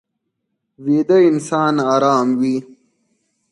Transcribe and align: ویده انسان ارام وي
ویده 0.83 1.17
انسان 1.29 1.73
ارام 1.93 2.27
وي 2.39 2.55